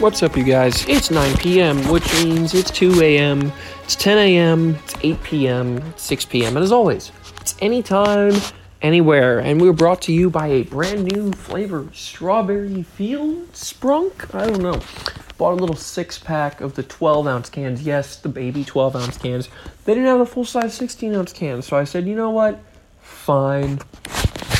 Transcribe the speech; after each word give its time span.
What's 0.00 0.24
up, 0.24 0.36
you 0.36 0.42
guys? 0.42 0.84
It's 0.88 1.12
9 1.12 1.36
p.m., 1.36 1.78
which 1.88 2.12
means 2.14 2.52
it's 2.52 2.70
2 2.72 3.00
a.m., 3.00 3.52
it's 3.84 3.94
10 3.94 4.18
a.m., 4.18 4.74
it's 4.74 4.94
8 5.00 5.22
p.m., 5.22 5.76
it's 5.78 6.02
6 6.02 6.24
p.m., 6.24 6.56
and 6.56 6.64
as 6.64 6.72
always, 6.72 7.12
it's 7.40 7.54
anytime, 7.60 8.34
anywhere. 8.82 9.38
And 9.38 9.60
we 9.60 9.68
were 9.68 9.72
brought 9.72 10.02
to 10.02 10.12
you 10.12 10.30
by 10.30 10.48
a 10.48 10.64
brand 10.64 11.04
new 11.04 11.30
flavor, 11.30 11.88
strawberry 11.92 12.82
field 12.82 13.52
sprunk? 13.52 14.34
I 14.34 14.48
don't 14.48 14.62
know. 14.62 14.80
Bought 15.38 15.52
a 15.52 15.60
little 15.60 15.76
six 15.76 16.18
pack 16.18 16.60
of 16.60 16.74
the 16.74 16.82
12 16.82 17.28
ounce 17.28 17.48
cans. 17.48 17.82
Yes, 17.82 18.16
the 18.16 18.28
baby 18.28 18.64
12 18.64 18.96
ounce 18.96 19.16
cans. 19.16 19.48
They 19.84 19.94
didn't 19.94 20.08
have 20.08 20.18
the 20.18 20.26
full 20.26 20.44
size 20.44 20.74
16 20.74 21.14
ounce 21.14 21.32
cans, 21.32 21.68
so 21.68 21.76
I 21.76 21.84
said, 21.84 22.08
you 22.08 22.16
know 22.16 22.30
what? 22.30 22.58
Fine. 23.00 23.78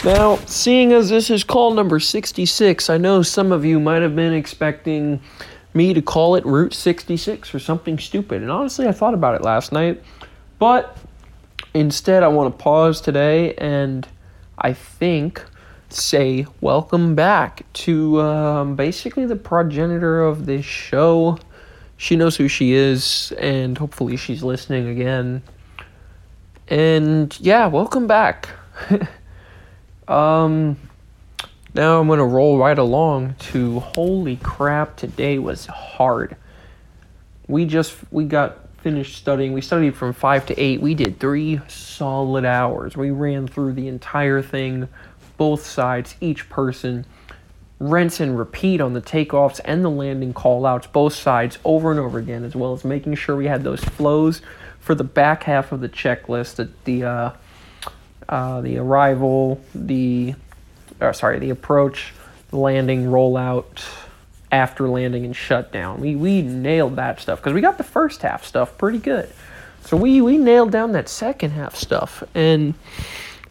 Now, 0.04 0.36
seeing 0.44 0.92
as 0.92 1.08
this 1.08 1.30
is 1.30 1.44
call 1.44 1.72
number 1.72 1.98
66, 1.98 2.90
I 2.90 2.98
know 2.98 3.22
some 3.22 3.52
of 3.52 3.64
you 3.64 3.80
might 3.80 4.02
have 4.02 4.14
been 4.14 4.34
expecting 4.34 5.18
me 5.72 5.94
to 5.94 6.02
call 6.02 6.34
it 6.34 6.44
Route 6.44 6.74
66 6.74 7.54
or 7.54 7.58
something 7.58 7.98
stupid. 7.98 8.42
And 8.42 8.50
honestly, 8.50 8.86
I 8.86 8.92
thought 8.92 9.14
about 9.14 9.34
it 9.34 9.40
last 9.40 9.72
night. 9.72 10.02
But 10.58 10.98
instead, 11.72 12.22
I 12.22 12.28
want 12.28 12.54
to 12.54 12.62
pause 12.62 13.00
today 13.00 13.54
and 13.54 14.06
I 14.58 14.74
think 14.74 15.42
say 15.88 16.44
welcome 16.60 17.14
back 17.14 17.64
to 17.72 18.20
um, 18.20 18.76
basically 18.76 19.24
the 19.24 19.36
progenitor 19.36 20.22
of 20.22 20.44
this 20.44 20.66
show. 20.66 21.38
She 21.96 22.14
knows 22.14 22.36
who 22.36 22.46
she 22.46 22.74
is, 22.74 23.32
and 23.38 23.78
hopefully, 23.78 24.18
she's 24.18 24.42
listening 24.42 24.86
again. 24.86 25.42
And 26.68 27.34
yeah, 27.40 27.68
welcome 27.68 28.06
back. 28.06 28.50
Um, 30.08 30.76
now 31.74 32.00
I'm 32.00 32.08
gonna 32.08 32.26
roll 32.26 32.58
right 32.58 32.78
along 32.78 33.34
to 33.50 33.80
holy 33.80 34.36
crap, 34.36 34.96
today 34.96 35.38
was 35.38 35.66
hard. 35.66 36.36
We 37.48 37.64
just 37.64 37.96
we 38.10 38.24
got 38.24 38.58
finished 38.78 39.16
studying. 39.16 39.54
We 39.54 39.62
studied 39.62 39.96
from 39.96 40.12
five 40.12 40.44
to 40.46 40.60
eight. 40.60 40.80
We 40.80 40.94
did 40.94 41.18
three 41.18 41.60
solid 41.68 42.44
hours. 42.44 42.96
We 42.96 43.10
ran 43.10 43.48
through 43.48 43.72
the 43.72 43.88
entire 43.88 44.42
thing, 44.42 44.88
both 45.38 45.64
sides, 45.64 46.16
each 46.20 46.50
person, 46.50 47.06
rinse 47.78 48.20
and 48.20 48.38
repeat 48.38 48.82
on 48.82 48.92
the 48.92 49.00
takeoffs 49.00 49.58
and 49.64 49.82
the 49.82 49.90
landing 49.90 50.34
callouts, 50.34 50.90
both 50.92 51.14
sides 51.14 51.58
over 51.64 51.90
and 51.90 51.98
over 51.98 52.18
again, 52.18 52.44
as 52.44 52.54
well 52.54 52.74
as 52.74 52.84
making 52.84 53.14
sure 53.14 53.36
we 53.36 53.46
had 53.46 53.64
those 53.64 53.82
flows 53.82 54.42
for 54.80 54.94
the 54.94 55.02
back 55.02 55.44
half 55.44 55.72
of 55.72 55.80
the 55.80 55.88
checklist. 55.88 56.56
The, 56.56 56.68
the 56.84 57.04
uh, 57.04 57.30
uh, 58.28 58.60
the 58.60 58.78
arrival, 58.78 59.60
the 59.74 60.34
sorry, 61.12 61.38
the 61.38 61.50
approach, 61.50 62.12
the 62.50 62.56
landing, 62.56 63.04
rollout, 63.04 63.84
after 64.50 64.88
landing, 64.88 65.24
and 65.24 65.34
shutdown. 65.34 66.00
We 66.00 66.16
we 66.16 66.42
nailed 66.42 66.96
that 66.96 67.20
stuff 67.20 67.40
because 67.40 67.52
we 67.52 67.60
got 67.60 67.78
the 67.78 67.84
first 67.84 68.22
half 68.22 68.44
stuff 68.44 68.76
pretty 68.78 68.98
good. 68.98 69.30
So 69.84 69.96
we 69.96 70.20
we 70.20 70.38
nailed 70.38 70.70
down 70.70 70.92
that 70.92 71.08
second 71.08 71.50
half 71.50 71.74
stuff, 71.74 72.22
and 72.34 72.74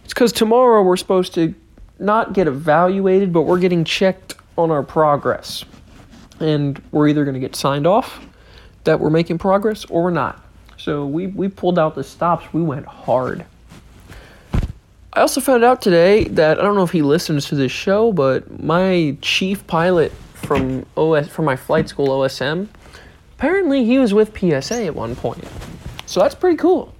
it's 0.03 0.13
because 0.13 0.31
tomorrow 0.31 0.81
we're 0.81 0.97
supposed 0.97 1.33
to 1.35 1.53
not 1.99 2.33
get 2.33 2.47
evaluated, 2.47 3.31
but 3.31 3.43
we're 3.43 3.59
getting 3.59 3.83
checked 3.83 4.35
on 4.57 4.71
our 4.71 4.83
progress, 4.83 5.63
and 6.39 6.81
we're 6.91 7.07
either 7.07 7.23
going 7.23 7.35
to 7.35 7.39
get 7.39 7.55
signed 7.55 7.85
off 7.85 8.19
that 8.83 8.99
we're 8.99 9.09
making 9.09 9.37
progress 9.37 9.85
or 9.85 10.03
we're 10.03 10.09
not. 10.09 10.43
So 10.77 11.05
we 11.05 11.27
we 11.27 11.47
pulled 11.47 11.79
out 11.79 11.95
the 11.95 12.03
stops. 12.03 12.51
We 12.53 12.61
went 12.61 12.85
hard. 12.85 13.45
I 15.15 15.21
also 15.21 15.41
found 15.41 15.63
out 15.63 15.79
today 15.79 16.23
that 16.23 16.59
I 16.59 16.63
don't 16.63 16.73
know 16.75 16.83
if 16.83 16.91
he 16.91 17.03
listens 17.03 17.45
to 17.49 17.55
this 17.55 17.71
show, 17.71 18.11
but 18.11 18.63
my 18.63 19.15
chief 19.21 19.65
pilot 19.67 20.11
from 20.33 20.87
OS 20.97 21.27
from 21.27 21.45
my 21.45 21.55
flight 21.55 21.87
school 21.87 22.07
OSM, 22.07 22.67
apparently 23.37 23.85
he 23.85 23.99
was 23.99 24.11
with 24.11 24.35
PSA 24.35 24.85
at 24.85 24.95
one 24.95 25.15
point. 25.15 25.47
So 26.07 26.19
that's 26.19 26.33
pretty 26.33 26.57
cool. 26.57 26.95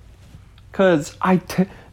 Cause 0.74 1.18
I 1.24 1.42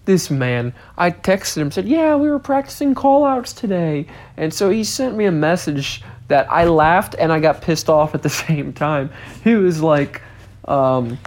this 0.04 0.30
man, 0.30 0.74
I 0.98 1.10
texted 1.10 1.56
him 1.56 1.70
said, 1.70 1.88
"Yeah, 1.88 2.16
we 2.16 2.28
were 2.28 2.38
practicing 2.38 2.94
callouts 2.94 3.56
today," 3.56 4.06
and 4.36 4.52
so 4.52 4.68
he 4.68 4.84
sent 4.84 5.16
me 5.16 5.24
a 5.24 5.32
message 5.32 6.02
that 6.28 6.52
I 6.52 6.66
laughed 6.66 7.14
and 7.18 7.32
I 7.32 7.40
got 7.40 7.62
pissed 7.62 7.88
off 7.88 8.14
at 8.14 8.22
the 8.22 8.28
same 8.44 8.74
time. 8.74 9.08
He 9.42 9.54
was 9.54 9.80
like, 9.80 10.20
um, 10.66 11.18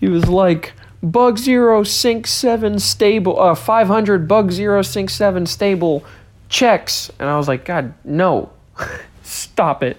he 0.00 0.08
was 0.08 0.28
like 0.28 0.72
bug 1.02 1.38
zero 1.38 1.82
sink 1.82 2.26
seven 2.26 2.78
stable 2.78 3.38
uh 3.40 3.54
500 3.54 4.26
bug 4.26 4.50
zero 4.50 4.82
sink 4.82 5.10
seven 5.10 5.46
stable 5.46 6.04
checks. 6.48 7.10
And 7.18 7.28
i 7.28 7.36
was 7.36 7.48
like 7.48 7.64
god 7.64 7.94
no. 8.04 8.50
Stop 9.22 9.82
it. 9.82 9.96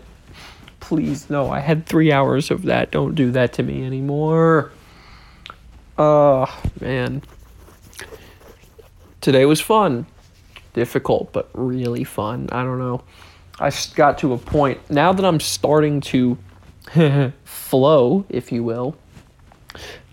Please 0.80 1.30
no. 1.30 1.50
I 1.50 1.60
had 1.60 1.86
three 1.86 2.12
hours 2.12 2.50
of 2.50 2.64
that. 2.64 2.92
Don't 2.92 3.16
do 3.16 3.32
that 3.32 3.54
to 3.54 3.64
me 3.64 3.86
anymore. 3.86 4.72
Oh 5.98 6.46
man. 6.80 7.24
Today 9.20 9.46
was 9.46 9.60
fun. 9.60 10.06
Difficult 10.74 11.34
but 11.34 11.50
really 11.54 12.04
fun. 12.04 12.50
I 12.52 12.64
don't 12.64 12.80
know. 12.80 13.04
I 13.60 13.72
got 13.96 14.20
to 14.20 14.34
a 14.34 14.38
point 14.38 14.80
now 14.90 15.12
that 15.14 15.26
i'm 15.26 15.40
starting 15.40 16.00
to 16.00 16.38
flow 17.44 18.26
if 18.30 18.52
you 18.52 18.64
will 18.64 18.96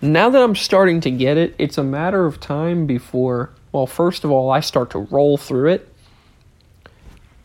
now 0.01 0.31
that 0.31 0.43
I'm 0.43 0.55
starting 0.55 1.01
to 1.03 1.11
get 1.11 1.37
it, 1.37 1.55
it's 1.59 1.79
a 1.79 1.85
matter 1.85 2.27
of 2.27 2.41
time 2.41 2.87
before, 2.87 3.51
well, 3.73 3.87
first 3.87 4.25
of 4.25 4.31
all, 4.31 4.51
I 4.51 4.61
start 4.61 4.91
to 4.91 4.99
roll 4.99 5.37
through 5.37 5.71
it. 5.71 5.89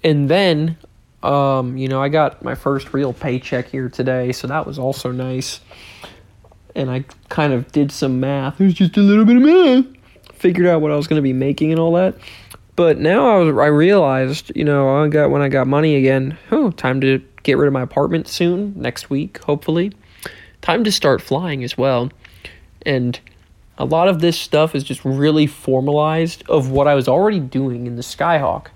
And 0.03 0.29
then, 0.29 0.77
um, 1.23 1.77
you 1.77 1.87
know, 1.87 2.01
I 2.01 2.09
got 2.09 2.43
my 2.43 2.55
first 2.55 2.93
real 2.93 3.13
paycheck 3.13 3.67
here 3.67 3.89
today, 3.89 4.31
so 4.31 4.47
that 4.47 4.65
was 4.65 4.79
also 4.79 5.11
nice. 5.11 5.59
And 6.75 6.89
I 6.89 7.03
kind 7.29 7.51
of 7.53 7.71
did 7.71 7.91
some 7.91 8.19
math. 8.19 8.61
It 8.61 8.65
was 8.65 8.73
just 8.73 8.97
a 8.97 9.01
little 9.01 9.25
bit 9.25 9.37
of 9.37 9.43
math. 9.43 9.85
Figured 10.33 10.67
out 10.67 10.81
what 10.81 10.91
I 10.91 10.95
was 10.95 11.07
going 11.07 11.17
to 11.17 11.23
be 11.23 11.33
making 11.33 11.71
and 11.71 11.79
all 11.79 11.93
that. 11.93 12.15
But 12.75 12.97
now 12.97 13.35
I 13.35 13.39
was 13.39 13.57
I 13.57 13.65
realized, 13.65 14.53
you 14.55 14.63
know, 14.63 15.03
I 15.03 15.09
got 15.09 15.31
when 15.31 15.41
I 15.41 15.49
got 15.49 15.67
money 15.67 15.97
again, 15.97 16.37
oh, 16.51 16.71
time 16.71 17.01
to 17.01 17.21
get 17.43 17.57
rid 17.57 17.67
of 17.67 17.73
my 17.73 17.81
apartment 17.81 18.27
soon, 18.29 18.73
next 18.77 19.09
week, 19.09 19.39
hopefully. 19.39 19.91
Time 20.61 20.83
to 20.83 20.91
start 20.91 21.21
flying 21.21 21.63
as 21.63 21.77
well. 21.77 22.11
And 22.85 23.19
a 23.77 23.85
lot 23.85 24.07
of 24.07 24.19
this 24.19 24.37
stuff 24.37 24.75
is 24.75 24.83
just 24.83 25.03
really 25.05 25.47
formalized 25.47 26.43
of 26.49 26.69
what 26.69 26.87
I 26.87 26.95
was 26.95 27.07
already 27.07 27.39
doing 27.39 27.87
in 27.87 27.95
the 27.95 28.01
Skyhawk. 28.01 28.67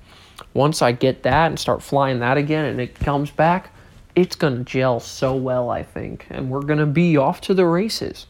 Once 0.54 0.82
I 0.82 0.92
get 0.92 1.24
that 1.24 1.48
and 1.48 1.60
start 1.60 1.84
flying 1.84 2.20
that 2.20 2.38
again 2.38 2.66
and 2.66 2.80
it 2.80 2.96
comes 2.96 3.32
back, 3.32 3.72
it's 4.16 4.36
going 4.36 4.58
to 4.58 4.64
gel 4.64 5.00
so 5.00 5.36
well, 5.36 5.70
I 5.70 5.84
think. 5.84 6.26
And 6.30 6.50
we're 6.50 6.62
going 6.62 6.80
to 6.80 6.86
be 6.86 7.18
off 7.18 7.42
to 7.42 7.54
the 7.54 7.66
races. 7.66 8.28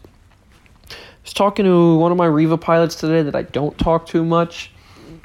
I 0.89 0.95
was 1.23 1.33
talking 1.33 1.65
to 1.65 1.95
one 1.95 2.11
of 2.11 2.17
my 2.17 2.25
Riva 2.25 2.57
pilots 2.57 2.95
today 2.95 3.21
that 3.21 3.35
I 3.35 3.43
don't 3.43 3.77
talk 3.77 4.07
too 4.07 4.25
much. 4.25 4.71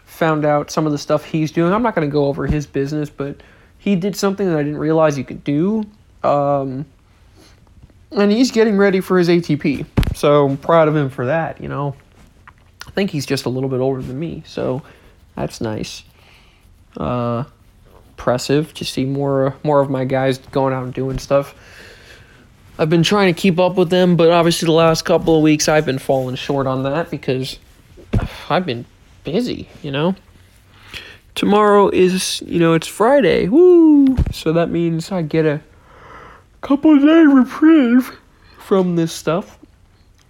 Found 0.04 0.44
out 0.44 0.70
some 0.70 0.84
of 0.84 0.92
the 0.92 0.98
stuff 0.98 1.24
he's 1.24 1.50
doing. 1.50 1.72
I'm 1.72 1.82
not 1.82 1.94
going 1.94 2.08
to 2.08 2.12
go 2.12 2.26
over 2.26 2.46
his 2.46 2.66
business, 2.66 3.08
but 3.08 3.42
he 3.78 3.96
did 3.96 4.16
something 4.16 4.46
that 4.46 4.58
I 4.58 4.62
didn't 4.62 4.78
realize 4.78 5.16
you 5.16 5.24
could 5.24 5.44
do. 5.44 5.84
Um, 6.22 6.84
and 8.12 8.30
he's 8.30 8.50
getting 8.50 8.76
ready 8.76 9.00
for 9.00 9.18
his 9.18 9.28
ATP. 9.28 9.86
So 10.14 10.46
I'm 10.46 10.56
proud 10.56 10.88
of 10.88 10.96
him 10.96 11.10
for 11.10 11.26
that, 11.26 11.60
you 11.60 11.68
know. 11.68 11.94
I 12.86 12.90
think 12.90 13.10
he's 13.10 13.26
just 13.26 13.44
a 13.44 13.48
little 13.48 13.68
bit 13.68 13.80
older 13.80 14.02
than 14.02 14.18
me, 14.18 14.42
so 14.46 14.82
that's 15.36 15.60
nice. 15.60 16.02
Uh, 16.96 17.44
impressive 18.08 18.74
to 18.74 18.84
see 18.84 19.04
more 19.04 19.54
more 19.62 19.80
of 19.80 19.88
my 19.88 20.04
guys 20.04 20.38
going 20.38 20.74
out 20.74 20.84
and 20.84 20.92
doing 20.92 21.18
stuff. 21.18 21.54
I've 22.78 22.90
been 22.90 23.02
trying 23.02 23.32
to 23.32 23.40
keep 23.40 23.58
up 23.58 23.76
with 23.76 23.90
them, 23.90 24.16
but 24.16 24.30
obviously 24.30 24.66
the 24.66 24.72
last 24.72 25.04
couple 25.04 25.36
of 25.36 25.42
weeks 25.42 25.68
I've 25.68 25.84
been 25.84 25.98
falling 25.98 26.36
short 26.36 26.66
on 26.66 26.84
that 26.84 27.10
because 27.10 27.58
I've 28.48 28.64
been 28.64 28.86
busy, 29.24 29.68
you 29.82 29.90
know. 29.90 30.14
Tomorrow 31.34 31.90
is, 31.90 32.42
you 32.46 32.58
know, 32.58 32.74
it's 32.74 32.86
Friday. 32.86 33.48
Woo! 33.48 34.16
So 34.32 34.52
that 34.52 34.70
means 34.70 35.12
I 35.12 35.22
get 35.22 35.44
a 35.44 35.60
couple 36.60 36.98
day 36.98 37.24
reprieve 37.24 38.18
from 38.58 38.96
this 38.96 39.12
stuff. 39.12 39.58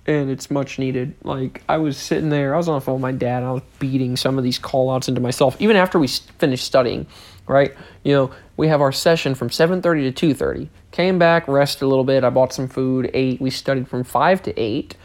And 0.06 0.30
it's 0.30 0.50
much 0.50 0.78
needed. 0.78 1.14
Like 1.22 1.62
i 1.68 1.76
was 1.76 1.98
sitting 1.98 2.30
there 2.30 2.54
i 2.54 2.56
was 2.56 2.66
on 2.66 2.76
the 2.76 2.80
phone 2.80 2.94
with 2.94 3.02
my 3.02 3.12
dad 3.12 3.42
i 3.42 3.52
was 3.52 3.62
beating 3.78 4.16
some 4.16 4.38
of 4.38 4.44
these 4.44 4.58
call 4.58 4.90
outs 4.90 5.06
into 5.06 5.20
myself 5.20 5.54
even 5.60 5.76
after 5.76 5.98
we 5.98 6.08
finished 6.08 6.64
studying 6.64 7.06
right? 7.46 7.74
You 8.04 8.12
know 8.12 8.30
we 8.56 8.68
have 8.68 8.80
our 8.80 8.92
session 8.92 9.34
from 9.34 9.48
7.30 9.48 10.14
to 10.14 10.34
2.30 10.34 10.68
came 10.92 11.18
back 11.18 11.46
rested 11.46 11.84
a 11.84 11.88
little 11.88 12.04
bit 12.04 12.24
i 12.24 12.30
bought 12.30 12.52
some 12.52 12.68
food 12.68 13.10
ate 13.12 13.40
we 13.40 13.50
studied 13.50 13.86
from 13.86 14.02
5 14.02 14.42
to 14.44 14.58
8 14.58 14.96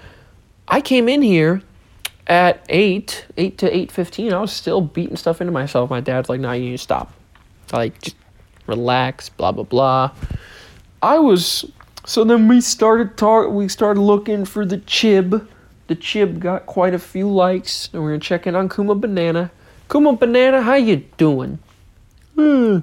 i 0.69 0.79
came 0.79 1.09
in 1.09 1.21
here 1.21 1.61
at 2.27 2.65
8 2.69 3.25
8 3.35 3.57
to 3.57 3.71
8.15 3.71 4.33
i 4.33 4.39
was 4.39 4.53
still 4.53 4.81
beating 4.81 5.17
stuff 5.17 5.41
into 5.41 5.51
myself. 5.51 5.89
My 5.89 5.99
dad's 5.99 6.29
like 6.29 6.39
nah 6.39 6.53
you 6.53 6.65
need 6.65 6.71
to 6.71 6.77
stop. 6.77 7.13
Like 7.71 8.01
just 8.01 8.15
relax 8.67 9.29
blah 9.29 9.51
blah 9.51 9.63
blah 9.63 10.11
I 11.03 11.19
was 11.19 11.65
so 12.05 12.23
then 12.23 12.47
we 12.47 12.61
started 12.61 13.17
talk 13.17 13.51
we 13.51 13.67
started 13.67 13.99
looking 13.99 14.45
for 14.45 14.65
the 14.65 14.77
chib. 14.77 15.45
The 15.87 15.95
chib 15.97 16.39
got 16.39 16.65
quite 16.65 16.93
a 16.93 16.99
few 16.99 17.29
likes, 17.29 17.89
and 17.91 18.05
we 18.05 18.13
are 18.13 18.17
checking 18.17 18.55
on 18.55 18.69
Kuma 18.69 18.95
Banana. 18.95 19.51
Kuma 19.91 20.15
Banana, 20.15 20.61
how 20.61 20.75
you 20.75 21.03
doing? 21.17 21.59
Hmm. 22.35 22.79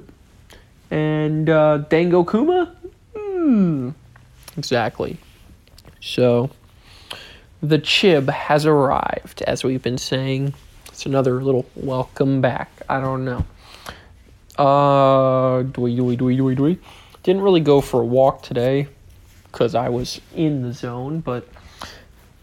And 0.90 1.48
uh, 1.48 1.78
Dango 1.88 2.22
Kuma, 2.24 2.76
Hmm. 3.16 3.90
Exactly. 4.58 5.16
So, 6.00 6.50
the 7.62 7.78
chib 7.78 8.28
has 8.28 8.66
arrived, 8.66 9.40
as 9.42 9.64
we've 9.64 9.82
been 9.82 9.98
saying. 9.98 10.52
It's 10.88 11.06
another 11.06 11.42
little 11.42 11.64
welcome 11.74 12.42
back. 12.42 12.70
I 12.86 13.00
don't 13.00 13.24
know. 13.24 13.46
Uh, 14.62 15.62
do 15.62 15.80
we 15.80 15.96
do 15.96 16.04
we 16.04 16.16
do 16.16 16.26
we 16.26 16.36
do 16.36 16.44
we 16.44 16.54
do 16.54 16.62
dwee. 16.62 16.78
Didn't 17.22 17.42
really 17.42 17.60
go 17.60 17.80
for 17.80 18.00
a 18.00 18.04
walk 18.04 18.42
today 18.42 18.88
because 19.44 19.74
I 19.74 19.88
was 19.88 20.20
in 20.34 20.62
the 20.62 20.72
zone, 20.72 21.20
but 21.20 21.46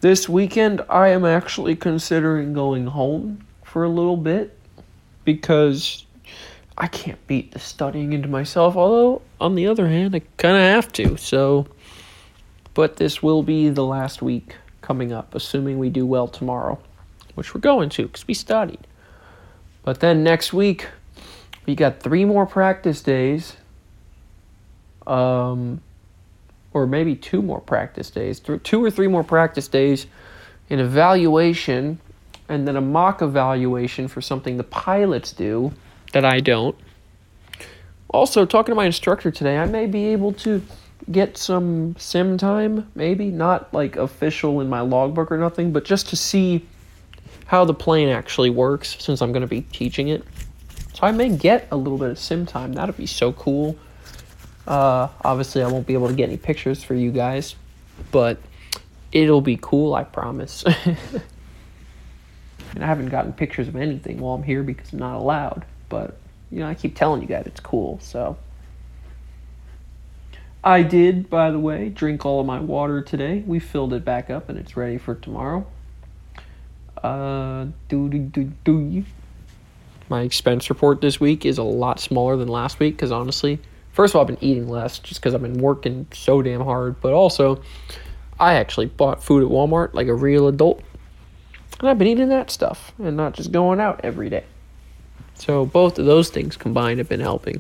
this 0.01 0.29
weekend 0.29 0.81
I 0.89 1.09
am 1.09 1.25
actually 1.25 1.75
considering 1.75 2.53
going 2.53 2.88
home 2.88 3.45
for 3.63 3.83
a 3.83 3.89
little 3.89 4.18
bit 4.18 4.57
because 5.25 6.06
I 6.77 6.88
can't 6.88 7.25
beat 7.27 7.51
the 7.51 7.59
studying 7.59 8.13
into 8.13 8.27
myself. 8.27 8.75
Although, 8.75 9.24
on 9.41 9.56
the 9.56 9.68
other 9.68 9.88
hand, 9.88 10.15
I 10.15 10.21
kind 10.38 10.56
of 10.56 10.62
have 10.62 10.94
to. 10.94 11.18
So, 11.18 11.68
but 12.75 12.97
this 12.97 13.23
will 13.23 13.41
be 13.41 13.69
the 13.69 13.83
last 13.83 14.21
week 14.21 14.56
coming 14.81 15.12
up, 15.12 15.33
assuming 15.33 15.80
we 15.80 15.89
do 15.89 16.06
well 16.06 16.27
tomorrow, 16.27 16.80
which 17.33 17.56
we're 17.56 17.62
going 17.62 17.89
to 17.89 18.03
because 18.03 18.27
we 18.27 18.35
studied. 18.35 18.85
But 19.83 20.01
then 20.01 20.23
next 20.23 20.53
week, 20.53 20.88
we 21.65 21.73
got 21.73 22.00
three 22.00 22.25
more 22.25 22.45
practice 22.45 23.01
days. 23.01 23.57
Um, 25.07 25.81
or 26.74 26.86
maybe 26.86 27.15
two 27.15 27.42
more 27.42 27.62
practice 27.62 28.12
days, 28.12 28.39
two 28.39 28.83
or 28.83 28.92
three 28.92 29.07
more 29.07 29.24
practice 29.24 29.68
days, 29.68 30.06
an 30.69 30.80
evaluation, 30.80 32.00
and 32.50 32.68
then 32.68 32.75
a 32.75 32.81
mock 32.81 33.21
evaluation 33.21 34.07
for 34.07 34.21
something 34.21 34.57
the 34.57 34.63
pilots 34.63 35.31
do 35.31 35.71
that 36.13 36.24
I 36.24 36.39
don't. 36.39 36.75
Also, 38.09 38.45
talking 38.45 38.71
to 38.71 38.75
my 38.75 38.86
instructor 38.86 39.31
today, 39.31 39.57
I 39.57 39.65
may 39.65 39.86
be 39.86 40.07
able 40.07 40.33
to 40.33 40.62
get 41.12 41.38
some 41.38 41.95
sim 41.98 42.38
time, 42.38 42.89
maybe 42.95 43.30
not 43.30 43.74
like 43.74 43.95
official 43.95 44.62
in 44.62 44.69
my 44.69 44.81
logbook 44.81 45.31
or 45.31 45.38
nothing, 45.38 45.71
but 45.74 45.83
just 45.83 46.09
to 46.09 46.15
see 46.15 46.65
how 47.45 47.65
the 47.65 47.74
plane 47.74 48.09
actually 48.09 48.50
works 48.50 48.98
since 49.00 49.21
I'm 49.21 49.31
going 49.31 49.42
to 49.42 49.48
be 49.48 49.62
teaching 49.62 50.09
it. 50.09 50.24
So 50.94 51.01
I 51.04 51.12
may 51.12 51.30
get 51.30 51.68
a 51.71 51.77
little 51.77 51.98
bit 51.98 52.09
of 52.09 52.19
sim 52.19 52.45
time. 52.45 52.74
That'd 52.74 52.98
be 52.98 53.06
so 53.06 53.33
cool. 53.33 53.77
Uh, 54.68 55.08
obviously, 55.24 55.64
I 55.64 55.68
won't 55.68 55.88
be 55.88 55.94
able 55.94 56.10
to 56.10 56.14
get 56.14 56.28
any 56.28 56.38
pictures 56.38 56.84
for 56.84 56.94
you 56.94 57.12
guys, 57.12 57.56
but 58.12 58.38
it'll 59.14 59.42
be 59.42 59.58
cool, 59.62 59.96
I 59.96 60.04
promise. 60.04 60.66
and 60.86 61.24
I 62.84 62.86
haven't 62.86 63.08
gotten 63.10 63.31
pictures 63.31 63.69
of 63.69 63.78
anything 63.78 64.19
while 64.19 64.36
I'm 64.36 64.44
here 64.44 64.64
because 64.64 64.92
I'm 64.92 65.00
not 65.00 65.16
allowed. 65.16 65.66
But, 65.88 66.18
you 66.52 66.60
know, 66.60 66.68
I 66.68 66.74
keep 66.74 66.96
telling 66.96 67.22
you 67.22 67.28
guys 67.28 67.46
it's 67.46 67.62
cool, 67.62 68.00
so. 68.02 68.38
I 70.64 70.84
did, 70.84 71.30
by 71.30 71.50
the 71.52 71.60
way, 71.60 71.88
drink 71.88 72.25
all 72.25 72.42
of 72.42 72.46
my 72.46 72.60
water 72.60 73.02
today. 73.02 73.44
We 73.48 73.60
filled 73.60 73.94
it 73.94 74.04
back 74.04 74.30
up 74.30 74.50
and 74.50 74.60
it's 74.60 74.75
ready 74.75 74.98
for 74.98 75.16
tomorrow. 75.16 75.66
Uh, 77.02 77.68
do 77.88 78.10
do 78.10 78.19
do 78.19 78.52
do. 78.66 79.06
My 80.10 80.24
expense 80.24 80.69
report 80.69 81.00
this 81.00 81.22
week 81.22 81.46
is 81.46 81.58
a 81.58 81.64
lot 81.64 82.02
smaller 82.02 82.36
than 82.36 82.50
last 82.50 82.80
week 82.80 82.96
because 82.96 83.14
honestly, 83.14 83.60
first 83.97 84.11
of 84.11 84.17
all, 84.17 84.21
I've 84.21 84.27
been 84.27 84.38
eating 84.41 84.69
less 84.69 84.99
just 84.99 85.19
because 85.19 85.33
I've 85.33 85.41
been 85.41 85.57
working 85.57 86.05
so 86.13 86.44
damn 86.44 86.61
hard, 86.61 87.01
but 87.01 87.13
also, 87.13 87.63
I 88.39 88.53
actually 88.53 88.85
bought 88.85 89.23
food 89.23 89.44
at 89.44 89.49
Walmart 89.49 89.95
like 89.95 90.05
a 90.05 90.13
real 90.13 90.47
adult. 90.47 90.83
And 91.79 91.89
I've 91.89 91.97
been 91.97 92.07
eating 92.07 92.29
that 92.29 92.51
stuff 92.51 92.91
and 92.99 93.17
not 93.17 93.33
just 93.33 93.51
going 93.51 93.79
out 93.79 94.01
every 94.03 94.29
day. 94.29 94.44
So 95.33 95.65
both 95.65 95.97
of 95.97 96.05
those 96.05 96.29
things 96.29 96.55
combined 96.55 96.99
have 96.99 97.09
been 97.09 97.21
helping. 97.21 97.59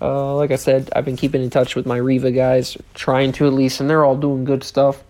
Uh, 0.00 0.34
like 0.36 0.50
I 0.50 0.56
said, 0.56 0.88
I've 0.96 1.04
been 1.04 1.18
keeping 1.18 1.42
in 1.42 1.50
touch 1.50 1.76
with 1.76 1.84
my 1.84 1.98
Riva 1.98 2.30
guys, 2.30 2.78
trying 2.94 3.32
to 3.32 3.46
at 3.46 3.52
least, 3.52 3.78
and 3.78 3.90
they're 3.90 4.06
all 4.06 4.16
doing 4.16 4.44
good 4.44 4.64
stuff. 4.64 5.04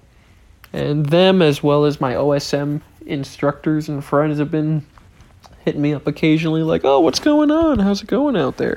And 0.72 1.06
them, 1.06 1.40
as 1.40 1.62
well 1.62 1.84
as 1.84 2.00
my 2.00 2.14
OSM 2.14 2.80
instructors 3.06 3.88
and 3.88 4.04
friends, 4.04 4.40
have 4.40 4.50
been 4.50 4.84
hitting 5.64 5.82
me 5.82 5.94
up 5.94 6.06
occasionally, 6.06 6.62
like, 6.62 6.84
oh, 6.84 7.00
what's 7.00 7.20
going 7.20 7.50
on? 7.50 7.78
How's 7.78 8.02
it 8.02 8.08
going 8.08 8.36
out 8.36 8.56
there? 8.56 8.76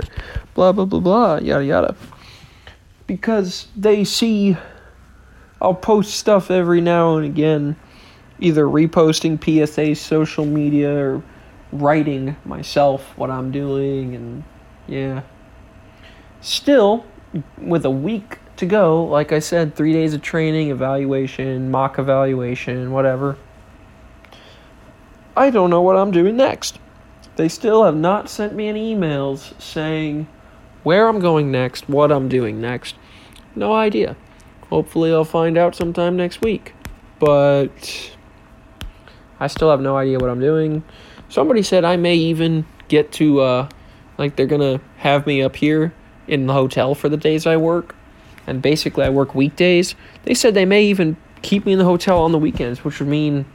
Blah, 0.53 0.71
blah, 0.71 0.85
blah, 0.85 0.99
blah, 0.99 1.35
yada, 1.37 1.65
yada. 1.65 1.95
Because 3.07 3.67
they 3.75 4.03
see 4.03 4.57
I'll 5.61 5.73
post 5.73 6.15
stuff 6.15 6.51
every 6.51 6.81
now 6.81 7.17
and 7.17 7.25
again, 7.25 7.75
either 8.39 8.65
reposting 8.65 9.41
PSA 9.41 9.95
social 9.95 10.45
media 10.45 10.93
or 10.93 11.23
writing 11.71 12.35
myself 12.45 13.17
what 13.17 13.31
I'm 13.31 13.51
doing, 13.51 14.15
and 14.15 14.43
yeah. 14.87 15.23
Still, 16.41 17.05
with 17.57 17.85
a 17.85 17.89
week 17.89 18.37
to 18.57 18.65
go, 18.65 19.05
like 19.05 19.31
I 19.31 19.39
said, 19.39 19.75
three 19.75 19.93
days 19.93 20.13
of 20.13 20.21
training, 20.21 20.69
evaluation, 20.69 21.71
mock 21.71 21.97
evaluation, 21.97 22.91
whatever. 22.91 23.37
I 25.37 25.49
don't 25.49 25.69
know 25.69 25.81
what 25.81 25.97
I'm 25.97 26.11
doing 26.11 26.37
next. 26.37 26.79
They 27.35 27.49
still 27.49 27.83
have 27.83 27.95
not 27.95 28.29
sent 28.29 28.55
me 28.55 28.69
any 28.69 28.95
emails 28.95 29.59
saying 29.61 30.27
where 30.83 31.07
I'm 31.07 31.19
going 31.19 31.51
next, 31.51 31.89
what 31.89 32.11
I'm 32.11 32.29
doing 32.29 32.61
next. 32.61 32.95
No 33.55 33.73
idea. 33.73 34.15
Hopefully, 34.69 35.11
I'll 35.11 35.25
find 35.25 35.57
out 35.57 35.75
sometime 35.75 36.15
next 36.15 36.41
week. 36.41 36.73
But 37.19 38.11
I 39.39 39.47
still 39.47 39.69
have 39.71 39.81
no 39.81 39.97
idea 39.97 40.19
what 40.19 40.29
I'm 40.29 40.39
doing. 40.39 40.83
Somebody 41.27 41.63
said 41.63 41.83
I 41.83 41.97
may 41.97 42.15
even 42.15 42.65
get 42.87 43.11
to, 43.13 43.41
uh, 43.41 43.69
like, 44.17 44.35
they're 44.35 44.45
gonna 44.45 44.79
have 44.97 45.27
me 45.27 45.41
up 45.41 45.55
here 45.57 45.93
in 46.27 46.47
the 46.47 46.53
hotel 46.53 46.95
for 46.95 47.09
the 47.09 47.17
days 47.17 47.45
I 47.45 47.57
work. 47.57 47.95
And 48.47 48.61
basically, 48.61 49.03
I 49.03 49.09
work 49.09 49.35
weekdays. 49.35 49.95
They 50.23 50.33
said 50.33 50.53
they 50.53 50.65
may 50.65 50.85
even 50.85 51.17
keep 51.41 51.65
me 51.65 51.73
in 51.73 51.79
the 51.79 51.85
hotel 51.85 52.21
on 52.21 52.31
the 52.31 52.37
weekends, 52.37 52.83
which 52.83 52.99
would 52.99 53.09
mean 53.09 53.45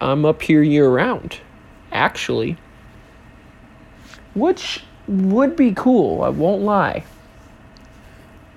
I'm 0.00 0.24
up 0.24 0.42
here 0.42 0.62
year 0.62 0.88
round, 0.88 1.40
actually. 1.90 2.56
Which 4.34 4.82
would 5.08 5.56
be 5.56 5.72
cool, 5.72 6.22
I 6.22 6.28
won't 6.28 6.62
lie. 6.62 7.04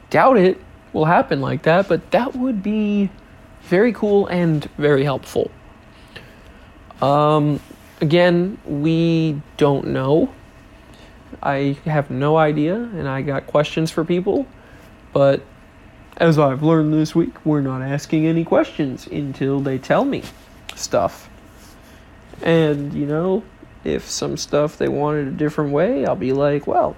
Doubt 0.09 0.37
it 0.37 0.59
will 0.91 1.05
happen 1.05 1.39
like 1.39 1.63
that, 1.63 1.87
but 1.87 2.11
that 2.11 2.35
would 2.35 2.61
be 2.61 3.09
very 3.63 3.93
cool 3.93 4.27
and 4.27 4.65
very 4.77 5.03
helpful. 5.03 5.51
Um, 7.01 7.59
again, 8.01 8.57
we 8.65 9.41
don't 9.57 9.87
know. 9.87 10.33
I 11.41 11.77
have 11.85 12.09
no 12.09 12.35
idea, 12.35 12.75
and 12.75 13.07
I 13.07 13.21
got 13.21 13.47
questions 13.47 13.91
for 13.91 14.03
people, 14.03 14.45
but 15.13 15.41
as 16.17 16.37
I've 16.37 16.63
learned 16.63 16.93
this 16.93 17.15
week, 17.15 17.45
we're 17.45 17.61
not 17.61 17.81
asking 17.81 18.25
any 18.25 18.43
questions 18.43 19.07
until 19.07 19.61
they 19.61 19.77
tell 19.77 20.03
me 20.03 20.23
stuff. 20.79 21.29
And, 22.41 22.93
you 22.93 23.05
know, 23.05 23.43
if 23.83 24.09
some 24.09 24.37
stuff 24.37 24.77
they 24.77 24.87
wanted 24.87 25.27
a 25.27 25.31
different 25.31 25.71
way, 25.71 26.05
I'll 26.05 26.15
be 26.15 26.33
like, 26.33 26.67
well, 26.67 26.95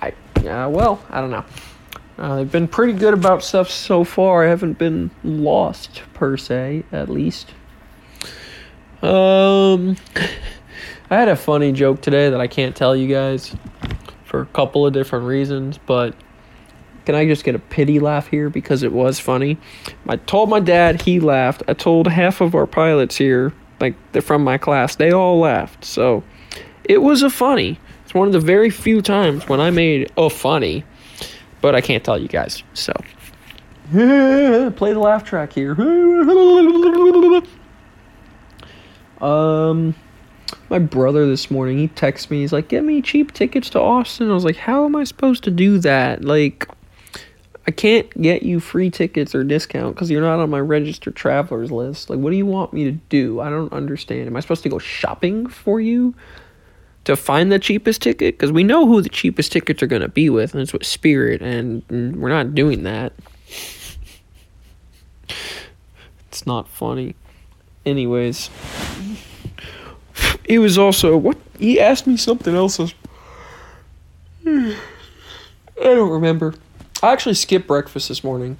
I, 0.00 0.12
uh, 0.46 0.68
well, 0.68 1.02
I 1.10 1.20
don't 1.20 1.30
know. 1.30 1.44
Uh, 2.18 2.36
they've 2.36 2.50
been 2.50 2.68
pretty 2.68 2.92
good 2.92 3.14
about 3.14 3.44
stuff 3.44 3.70
so 3.70 4.02
far. 4.02 4.44
I 4.44 4.48
haven't 4.48 4.76
been 4.78 5.10
lost 5.22 6.02
per 6.14 6.36
se, 6.36 6.84
at 6.90 7.08
least. 7.08 7.50
Um, 9.02 9.96
I 11.10 11.16
had 11.16 11.28
a 11.28 11.36
funny 11.36 11.72
joke 11.72 12.02
today 12.02 12.28
that 12.28 12.40
I 12.40 12.48
can't 12.48 12.74
tell 12.74 12.96
you 12.96 13.08
guys 13.08 13.54
for 14.24 14.40
a 14.40 14.46
couple 14.46 14.84
of 14.84 14.92
different 14.92 15.26
reasons, 15.26 15.78
but 15.78 16.14
can 17.08 17.14
I 17.14 17.24
just 17.24 17.42
get 17.42 17.54
a 17.54 17.58
pity 17.58 18.00
laugh 18.00 18.26
here 18.26 18.50
because 18.50 18.82
it 18.82 18.92
was 18.92 19.18
funny? 19.18 19.56
I 20.06 20.16
told 20.16 20.50
my 20.50 20.60
dad, 20.60 21.00
he 21.00 21.20
laughed. 21.20 21.62
I 21.66 21.72
told 21.72 22.06
half 22.06 22.42
of 22.42 22.54
our 22.54 22.66
pilots 22.66 23.16
here, 23.16 23.54
like 23.80 23.94
they're 24.12 24.20
from 24.20 24.44
my 24.44 24.58
class, 24.58 24.96
they 24.96 25.10
all 25.10 25.38
laughed. 25.38 25.86
So 25.86 26.22
it 26.84 26.98
was 26.98 27.22
a 27.22 27.30
funny. 27.30 27.80
It's 28.04 28.12
one 28.12 28.26
of 28.26 28.34
the 28.34 28.40
very 28.40 28.68
few 28.68 29.00
times 29.00 29.48
when 29.48 29.58
I 29.58 29.70
made 29.70 30.12
a 30.18 30.28
funny 30.28 30.84
but 31.60 31.74
I 31.74 31.80
can't 31.80 32.04
tell 32.04 32.18
you 32.18 32.28
guys. 32.28 32.62
So, 32.74 32.92
play 33.90 34.92
the 34.92 35.00
laugh 35.00 35.24
track 35.24 35.54
here. 35.54 35.72
um, 39.20 39.94
my 40.68 40.78
brother 40.78 41.26
this 41.26 41.50
morning 41.50 41.78
he 41.78 41.88
texted 41.88 42.30
me. 42.30 42.40
He's 42.40 42.52
like, 42.52 42.68
"Get 42.68 42.84
me 42.84 43.02
cheap 43.02 43.32
tickets 43.32 43.70
to 43.70 43.80
Austin." 43.80 44.30
I 44.30 44.34
was 44.34 44.44
like, 44.44 44.56
"How 44.56 44.84
am 44.84 44.94
I 44.94 45.04
supposed 45.04 45.44
to 45.44 45.50
do 45.50 45.78
that? 45.78 46.24
Like, 46.24 46.68
I 47.68 47.70
can't 47.70 48.10
get 48.20 48.42
you 48.42 48.58
free 48.60 48.90
tickets 48.90 49.34
or 49.34 49.44
discount 49.44 49.94
because 49.94 50.10
you're 50.10 50.22
not 50.22 50.40
on 50.40 50.48
my 50.48 50.58
registered 50.58 51.14
travelers 51.14 51.70
list. 51.70 52.08
Like, 52.08 52.18
what 52.18 52.30
do 52.30 52.36
you 52.36 52.46
want 52.46 52.72
me 52.72 52.84
to 52.84 52.92
do? 52.92 53.40
I 53.40 53.50
don't 53.50 53.72
understand. 53.72 54.26
Am 54.26 54.34
I 54.34 54.40
supposed 54.40 54.62
to 54.64 54.68
go 54.68 54.78
shopping 54.78 55.46
for 55.46 55.80
you?" 55.80 56.14
to 57.04 57.16
find 57.16 57.50
the 57.50 57.58
cheapest 57.58 58.02
ticket 58.02 58.34
because 58.34 58.52
we 58.52 58.62
know 58.62 58.86
who 58.86 59.00
the 59.00 59.08
cheapest 59.08 59.50
tickets 59.50 59.82
are 59.82 59.86
going 59.86 60.02
to 60.02 60.08
be 60.08 60.28
with, 60.28 60.52
and 60.52 60.60
it's 60.60 60.74
with 60.74 60.84
Spirit, 60.84 61.40
and 61.40 61.82
we're 62.20 62.28
not 62.28 62.54
doing 62.54 62.82
that. 62.82 63.14
It's 66.28 66.44
not 66.44 66.68
funny. 66.68 67.14
Anyways, 67.86 68.50
he 70.46 70.58
was 70.58 70.76
also 70.76 71.16
what 71.16 71.38
he 71.58 71.80
asked 71.80 72.06
me 72.06 72.18
something 72.18 72.54
else. 72.54 72.78
I 74.46 74.76
don't 75.76 76.10
remember. 76.10 76.52
I 77.00 77.12
actually 77.12 77.34
skipped 77.34 77.68
breakfast 77.68 78.08
this 78.08 78.24
morning. 78.24 78.58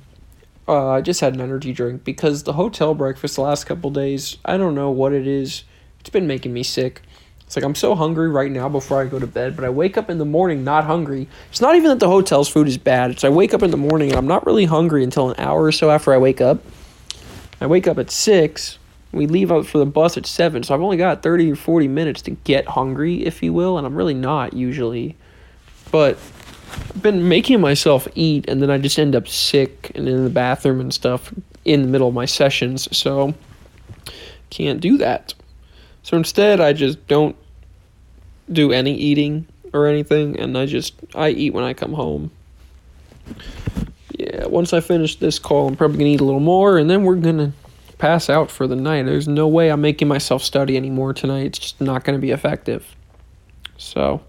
Uh, 0.69 0.91
I 0.91 1.01
just 1.01 1.21
had 1.21 1.35
an 1.35 1.41
energy 1.41 1.73
drink 1.73 2.05
because 2.05 2.45
the 2.45 2.53
hotel 2.53 2.95
breakfast 2.95 3.35
the 3.35 3.41
last 3.41 3.65
couple 3.65 3.91
days, 3.91 4.37
I 4.45 4.57
don't 4.57 4.77
know 4.77 4.91
what 4.91 5.13
it 5.13 5.27
is. 5.27 5.65
It's 5.99 6.11
been 6.11 6.29
making 6.29 6.53
me 6.53 6.63
sick. 6.63 7.03
It's 7.41 7.57
like 7.57 7.65
I'm 7.65 7.75
so 7.75 7.97
hungry 7.97 8.29
right 8.29 8.53
now 8.53 8.69
before 8.69 9.03
I 9.03 9.07
go 9.07 9.19
to 9.19 9.27
bed, 9.27 9.57
but 9.57 9.65
I 9.65 9.71
wake 9.71 9.97
up 9.97 10.09
in 10.09 10.19
the 10.19 10.25
morning 10.25 10.63
not 10.63 10.85
hungry. 10.85 11.27
It's 11.51 11.61
not 11.61 11.75
even 11.75 11.89
that 11.89 11.99
the 11.99 12.09
hotel's 12.09 12.49
food 12.49 12.69
is 12.69 12.79
bad. 12.79 13.11
It's 13.11 13.25
I 13.25 13.29
wake 13.29 13.55
up 13.55 13.63
in 13.65 13.73
the 13.73 13.77
morning 13.77 14.11
and 14.11 14.19
I'm 14.19 14.29
not 14.29 14.47
really 14.47 14.67
hungry 14.67 15.03
until 15.03 15.31
an 15.31 15.41
hour 15.41 15.65
or 15.65 15.73
so 15.73 15.91
after 15.91 16.13
I 16.13 16.19
wake 16.19 16.41
up. 16.41 16.63
I 17.61 17.67
wake 17.67 17.89
up 17.89 17.99
at 17.99 18.13
6. 18.13 18.79
We 19.11 19.27
leave 19.27 19.51
out 19.51 19.67
for 19.67 19.79
the 19.79 19.87
bus 19.87 20.17
at 20.17 20.27
7, 20.27 20.63
so 20.63 20.75
I've 20.75 20.83
only 20.83 20.99
got 20.99 21.25
30 21.25 21.51
or 21.51 21.57
40 21.57 21.89
minutes 21.89 22.23
to 22.23 22.33
get 22.33 22.69
hungry, 22.69 23.25
if 23.25 23.43
you 23.43 23.53
will, 23.53 23.79
and 23.79 23.87
I'm 23.87 23.97
really 23.97 24.15
not 24.15 24.53
usually. 24.53 25.17
But 25.91 26.19
been 27.01 27.29
making 27.29 27.61
myself 27.61 28.09
eat, 28.15 28.49
and 28.49 28.63
then 28.63 28.71
I 28.71 28.79
just 28.79 28.99
end 28.99 29.15
up 29.15 29.29
sick 29.29 29.93
and 29.95 30.09
in 30.09 30.25
the 30.25 30.31
bathroom 30.31 30.81
and 30.81 30.93
stuff 30.93 31.33
in 31.65 31.83
the 31.83 31.89
middle 31.89 32.09
of 32.09 32.15
my 32.15 32.25
sessions, 32.25 32.89
so 32.97 33.35
can't 34.51 34.81
do 34.81 34.97
that. 34.99 35.35
So 36.03 36.17
instead, 36.17 36.61
I 36.61 36.73
just 36.73 37.07
don't 37.07 37.37
do 38.51 38.73
any 38.73 38.95
eating 38.95 39.47
or 39.73 39.87
anything, 39.87 40.39
and 40.39 40.57
I 40.57 40.67
just 40.67 40.95
I 41.15 41.31
eat 41.31 41.53
when 41.53 41.65
I 41.65 41.75
come 41.75 41.93
home. 41.93 42.31
Yeah, 44.19 44.47
once 44.47 44.73
I 44.73 44.81
finish 44.81 45.17
this 45.17 45.39
call, 45.39 45.69
I'm 45.69 45.77
probably 45.77 45.99
gonna 45.99 46.11
eat 46.11 46.21
a 46.21 46.25
little 46.25 46.41
more, 46.41 46.79
and 46.79 46.89
then 46.89 47.05
we're 47.05 47.17
gonna 47.17 47.53
pass 47.99 48.31
out 48.31 48.51
for 48.51 48.67
the 48.67 48.77
night. 48.77 49.05
There's 49.05 49.29
no 49.29 49.47
way 49.47 49.71
I'm 49.71 49.81
making 49.81 50.09
myself 50.09 50.43
study 50.43 50.77
anymore 50.77 51.13
tonight. 51.13 51.47
It's 51.47 51.59
just 51.59 51.81
not 51.81 52.05
gonna 52.05 52.19
be 52.19 52.31
effective. 52.31 52.97
So 53.77 54.23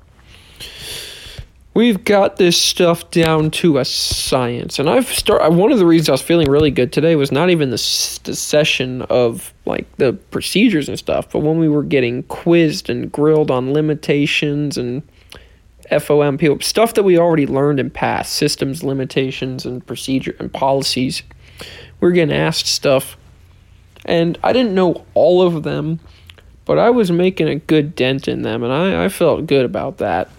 we've 1.80 2.04
got 2.04 2.36
this 2.36 2.62
stuff 2.62 3.10
down 3.10 3.50
to 3.50 3.78
a 3.78 3.86
science. 3.86 4.80
And 4.80 4.90
i've 4.90 5.08
start 5.08 5.50
one 5.54 5.72
of 5.72 5.80
the 5.80 5.86
reasons 5.86 6.10
i 6.10 6.12
was 6.12 6.22
feeling 6.22 6.52
really 6.52 6.72
good 6.72 6.92
today 6.92 7.16
was 7.16 7.32
not 7.32 7.50
even 7.50 7.70
the, 7.70 8.20
the 8.26 8.36
session 8.36 9.04
of 9.04 9.54
like 9.66 9.88
the 9.96 10.12
procedures 10.12 10.90
and 10.90 11.00
stuff 11.00 11.32
but 11.32 11.40
when 11.40 11.58
we 11.58 11.70
were 11.70 11.84
getting 11.84 12.24
quizzed 12.24 12.90
and 12.90 13.10
grilled 13.10 13.50
on 13.50 13.72
limitations 13.72 14.78
and 14.78 15.04
fomp 15.90 16.62
stuff 16.62 16.96
that 16.96 17.04
we 17.04 17.18
already 17.18 17.48
learned 17.48 17.80
in 17.80 17.90
past 17.90 18.34
systems 18.34 18.84
limitations 18.84 19.66
and 19.66 19.88
procedure 19.88 20.36
and 20.38 20.52
policies. 20.52 21.24
We 22.02 22.10
are 22.10 22.12
getting 22.12 22.36
asked 22.36 22.68
stuff 22.68 23.16
and 24.04 24.38
i 24.44 24.52
didn't 24.52 24.76
know 24.76 25.06
all 25.14 25.42
of 25.42 25.64
them 25.64 26.02
but 26.66 26.78
i 26.78 26.90
was 26.90 27.10
making 27.10 27.48
a 27.48 27.56
good 27.56 27.96
dent 27.96 28.28
in 28.28 28.42
them 28.42 28.64
and 28.64 28.74
i, 28.74 29.06
I 29.06 29.08
felt 29.08 29.48
good 29.48 29.64
about 29.64 30.00
that 30.00 30.30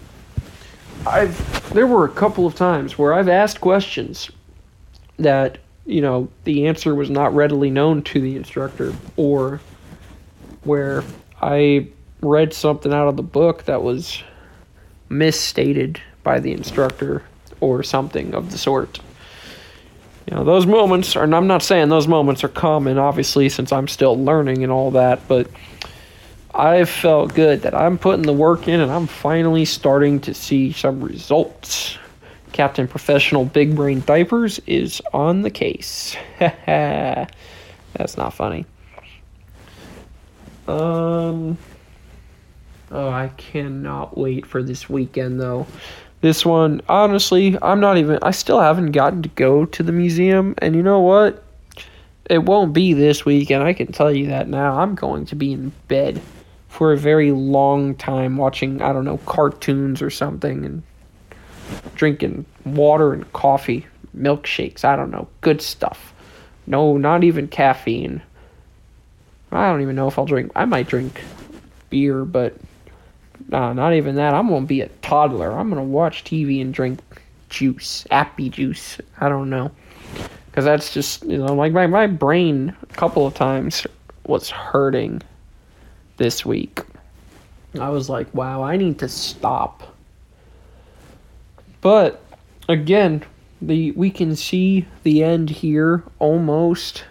I've 1.05 1.73
there 1.73 1.87
were 1.87 2.05
a 2.05 2.09
couple 2.09 2.45
of 2.45 2.55
times 2.55 2.97
where 2.97 3.13
I've 3.13 3.29
asked 3.29 3.61
questions 3.61 4.29
that 5.17 5.57
you 5.85 6.01
know 6.01 6.29
the 6.43 6.67
answer 6.67 6.93
was 6.93 7.09
not 7.09 7.33
readily 7.33 7.69
known 7.69 8.03
to 8.03 8.21
the 8.21 8.35
instructor, 8.35 8.93
or 9.17 9.59
where 10.63 11.03
I 11.41 11.87
read 12.21 12.53
something 12.53 12.93
out 12.93 13.07
of 13.07 13.17
the 13.17 13.23
book 13.23 13.65
that 13.65 13.81
was 13.81 14.23
misstated 15.09 15.99
by 16.23 16.39
the 16.39 16.51
instructor 16.51 17.23
or 17.59 17.83
something 17.83 18.33
of 18.33 18.51
the 18.51 18.57
sort. 18.57 18.99
You 20.29 20.37
know, 20.37 20.43
those 20.43 20.65
moments 20.65 21.15
and 21.15 21.35
I'm 21.35 21.47
not 21.47 21.63
saying 21.63 21.89
those 21.89 22.07
moments 22.07 22.43
are 22.43 22.49
common, 22.49 22.97
obviously, 22.97 23.49
since 23.49 23.71
I'm 23.71 23.87
still 23.87 24.23
learning 24.23 24.63
and 24.63 24.71
all 24.71 24.91
that, 24.91 25.27
but 25.27 25.47
I 26.53 26.83
felt 26.83 27.33
good 27.33 27.61
that 27.61 27.73
I'm 27.73 27.97
putting 27.97 28.23
the 28.23 28.33
work 28.33 28.67
in 28.67 28.81
and 28.81 28.91
I'm 28.91 29.07
finally 29.07 29.63
starting 29.63 30.19
to 30.21 30.33
see 30.33 30.73
some 30.73 31.01
results. 31.01 31.97
Captain 32.51 32.87
Professional 32.87 33.45
Big 33.45 33.75
Brain 33.75 34.01
Diapers 34.01 34.59
is 34.67 35.01
on 35.13 35.43
the 35.43 35.49
case. 35.49 36.15
That's 36.39 38.17
not 38.17 38.33
funny. 38.33 38.65
Um 40.67 41.57
Oh, 42.91 43.07
I 43.07 43.29
cannot 43.37 44.17
wait 44.17 44.45
for 44.45 44.61
this 44.61 44.89
weekend 44.89 45.39
though. 45.39 45.65
This 46.19 46.45
one, 46.45 46.81
honestly, 46.89 47.57
I'm 47.61 47.79
not 47.79 47.97
even 47.97 48.19
I 48.21 48.31
still 48.31 48.59
haven't 48.59 48.91
gotten 48.91 49.21
to 49.23 49.29
go 49.29 49.65
to 49.65 49.83
the 49.83 49.93
museum 49.93 50.55
and 50.57 50.75
you 50.75 50.83
know 50.83 50.99
what? 50.99 51.45
It 52.29 52.43
won't 52.43 52.73
be 52.73 52.93
this 52.93 53.23
weekend, 53.23 53.63
I 53.63 53.71
can 53.71 53.93
tell 53.93 54.11
you 54.11 54.27
that 54.27 54.49
now. 54.49 54.77
I'm 54.77 54.95
going 54.95 55.25
to 55.27 55.35
be 55.35 55.53
in 55.53 55.71
bed 55.87 56.21
for 56.71 56.93
a 56.93 56.97
very 56.97 57.33
long 57.33 57.93
time 57.95 58.37
watching, 58.37 58.81
I 58.81 58.93
don't 58.93 59.03
know, 59.03 59.17
cartoons 59.25 60.01
or 60.01 60.09
something 60.09 60.63
and 60.63 60.83
drinking 61.95 62.45
water 62.63 63.11
and 63.11 63.31
coffee, 63.33 63.85
milkshakes, 64.17 64.85
I 64.85 64.95
don't 64.95 65.11
know, 65.11 65.27
good 65.41 65.61
stuff. 65.61 66.13
No, 66.65 66.95
not 66.95 67.25
even 67.25 67.49
caffeine. 67.49 68.21
I 69.51 69.69
don't 69.69 69.81
even 69.81 69.97
know 69.97 70.07
if 70.07 70.17
I'll 70.17 70.25
drink. 70.25 70.53
I 70.55 70.63
might 70.63 70.87
drink 70.87 71.21
beer, 71.89 72.23
but 72.23 72.55
nah, 73.49 73.73
not 73.73 73.93
even 73.93 74.15
that. 74.15 74.33
I'm 74.33 74.47
going 74.47 74.63
to 74.63 74.67
be 74.67 74.79
a 74.79 74.87
toddler. 75.01 75.51
I'm 75.51 75.69
going 75.69 75.81
to 75.81 75.87
watch 75.87 76.23
TV 76.23 76.61
and 76.61 76.73
drink 76.73 77.01
juice, 77.49 78.07
appy 78.11 78.49
juice. 78.49 78.97
I 79.19 79.27
don't 79.27 79.49
know. 79.49 79.71
Because 80.45 80.63
that's 80.63 80.93
just, 80.93 81.25
you 81.25 81.37
know, 81.37 81.53
like 81.53 81.73
my, 81.73 81.85
my 81.87 82.07
brain 82.07 82.73
a 82.81 82.93
couple 82.93 83.27
of 83.27 83.33
times 83.33 83.85
was 84.25 84.49
hurting 84.49 85.21
this 86.17 86.45
week. 86.45 86.81
I 87.79 87.89
was 87.89 88.09
like, 88.09 88.33
wow, 88.33 88.63
I 88.63 88.75
need 88.75 88.99
to 88.99 89.07
stop. 89.07 89.95
But 91.79 92.21
again, 92.67 93.23
the 93.61 93.91
we 93.91 94.09
can 94.09 94.35
see 94.35 94.85
the 95.03 95.23
end 95.23 95.49
here 95.49 96.03
almost. 96.19 97.05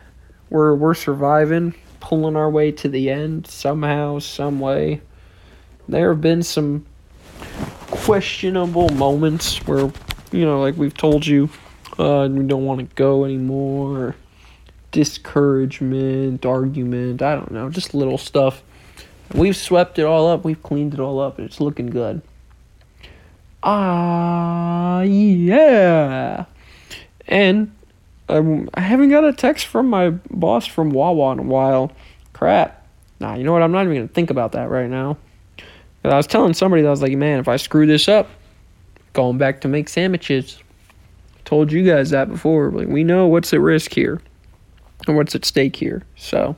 We're 0.50 0.74
we're 0.74 0.94
surviving, 0.94 1.74
pulling 2.00 2.36
our 2.36 2.50
way 2.50 2.72
to 2.72 2.88
the 2.88 3.10
end 3.10 3.46
somehow, 3.46 4.18
some 4.18 4.60
way. 4.60 5.00
There 5.88 6.10
have 6.10 6.20
been 6.20 6.42
some 6.42 6.86
questionable 7.90 8.88
moments 8.90 9.58
where, 9.66 9.90
you 10.30 10.44
know, 10.44 10.60
like 10.60 10.76
we've 10.76 10.96
told 10.96 11.26
you, 11.26 11.48
uh, 11.98 12.28
we 12.30 12.44
don't 12.44 12.64
want 12.64 12.80
to 12.80 12.94
go 12.94 13.24
anymore. 13.24 14.14
Discouragement, 14.92 16.44
argument, 16.44 17.22
I 17.22 17.34
don't 17.34 17.50
know, 17.50 17.70
just 17.70 17.94
little 17.94 18.18
stuff 18.18 18.62
We've 19.34 19.56
swept 19.56 19.98
it 19.98 20.04
all 20.04 20.28
up. 20.28 20.44
We've 20.44 20.62
cleaned 20.62 20.94
it 20.94 21.00
all 21.00 21.20
up. 21.20 21.38
It's 21.38 21.60
looking 21.60 21.86
good. 21.86 22.22
Ah, 23.62 25.02
yeah. 25.02 26.46
And 27.28 27.72
um, 28.28 28.68
I 28.74 28.80
haven't 28.80 29.10
got 29.10 29.24
a 29.24 29.32
text 29.32 29.66
from 29.66 29.88
my 29.88 30.10
boss 30.10 30.66
from 30.66 30.90
Wawa 30.90 31.32
in 31.32 31.38
a 31.38 31.42
while. 31.42 31.92
Crap. 32.32 32.86
Nah, 33.20 33.34
you 33.34 33.44
know 33.44 33.52
what? 33.52 33.62
I'm 33.62 33.72
not 33.72 33.82
even 33.82 33.94
going 33.94 34.08
to 34.08 34.14
think 34.14 34.30
about 34.30 34.52
that 34.52 34.70
right 34.70 34.88
now. 34.88 35.18
I 36.02 36.16
was 36.16 36.26
telling 36.26 36.54
somebody 36.54 36.82
that 36.82 36.88
I 36.88 36.90
was 36.90 37.02
like, 37.02 37.12
man, 37.12 37.38
if 37.38 37.48
I 37.48 37.56
screw 37.56 37.86
this 37.86 38.08
up, 38.08 38.30
going 39.12 39.38
back 39.38 39.60
to 39.60 39.68
make 39.68 39.88
sandwiches. 39.88 40.58
Told 41.44 41.70
you 41.70 41.84
guys 41.84 42.10
that 42.10 42.28
before. 42.28 42.70
Like, 42.70 42.88
we 42.88 43.04
know 43.04 43.26
what's 43.26 43.52
at 43.52 43.60
risk 43.60 43.92
here 43.92 44.22
and 45.06 45.16
what's 45.16 45.34
at 45.34 45.44
stake 45.44 45.76
here. 45.76 46.02
So. 46.16 46.56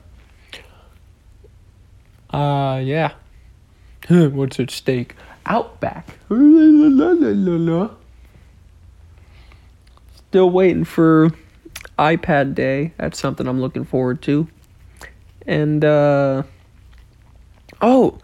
Uh, 2.33 2.81
yeah. 2.83 3.13
What's 4.09 4.59
at 4.59 4.71
stake? 4.71 5.15
Outback. 5.47 6.07
Still 10.29 10.51
waiting 10.51 10.85
for 10.85 11.31
iPad 11.99 12.55
Day. 12.55 12.93
That's 12.97 13.19
something 13.19 13.47
I'm 13.47 13.61
looking 13.61 13.85
forward 13.85 14.23
to. 14.23 14.49
And, 15.47 15.85
uh, 15.85 16.45
oh, 17.81 18.19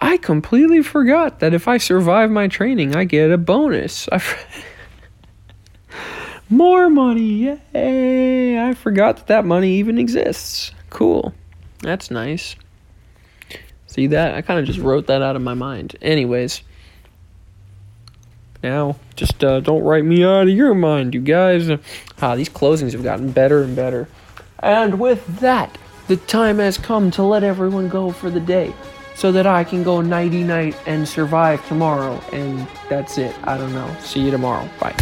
I 0.00 0.16
completely 0.16 0.82
forgot 0.82 1.40
that 1.40 1.54
if 1.54 1.68
I 1.68 1.78
survive 1.78 2.30
my 2.30 2.48
training, 2.48 2.96
I 2.96 3.04
get 3.04 3.30
a 3.30 3.38
bonus. 3.38 4.08
I 4.10 4.20
More 6.50 6.90
money. 6.90 7.58
Yay. 7.74 8.58
I 8.58 8.74
forgot 8.74 9.16
that 9.16 9.26
that 9.28 9.44
money 9.44 9.72
even 9.78 9.98
exists. 9.98 10.72
Cool. 10.90 11.32
That's 11.80 12.10
nice. 12.10 12.56
See 13.94 14.08
that? 14.08 14.34
I 14.34 14.42
kind 14.42 14.58
of 14.58 14.66
just 14.66 14.80
wrote 14.80 15.06
that 15.06 15.22
out 15.22 15.36
of 15.36 15.42
my 15.42 15.54
mind. 15.54 15.94
Anyways, 16.02 16.62
now 18.60 18.96
just 19.14 19.44
uh, 19.44 19.60
don't 19.60 19.84
write 19.84 20.04
me 20.04 20.24
out 20.24 20.48
of 20.48 20.48
your 20.48 20.74
mind, 20.74 21.14
you 21.14 21.20
guys. 21.20 21.70
Ah, 22.20 22.34
these 22.34 22.48
closings 22.48 22.90
have 22.90 23.04
gotten 23.04 23.30
better 23.30 23.62
and 23.62 23.76
better. 23.76 24.08
And 24.58 24.98
with 24.98 25.24
that, 25.38 25.78
the 26.08 26.16
time 26.16 26.58
has 26.58 26.76
come 26.76 27.12
to 27.12 27.22
let 27.22 27.44
everyone 27.44 27.88
go 27.88 28.10
for 28.10 28.30
the 28.30 28.40
day 28.40 28.74
so 29.14 29.30
that 29.30 29.46
I 29.46 29.62
can 29.62 29.84
go 29.84 30.00
nighty 30.00 30.42
night 30.42 30.76
and 30.86 31.08
survive 31.08 31.64
tomorrow. 31.68 32.20
And 32.32 32.66
that's 32.88 33.16
it. 33.16 33.32
I 33.44 33.56
don't 33.56 33.72
know. 33.74 33.96
See 34.00 34.22
you 34.22 34.32
tomorrow. 34.32 34.68
Bye. 34.80 34.96